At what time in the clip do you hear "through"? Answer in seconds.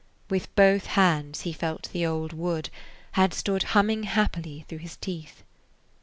4.67-4.79